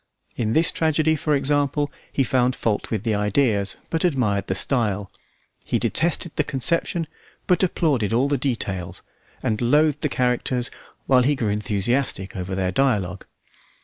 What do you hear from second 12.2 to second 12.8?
over their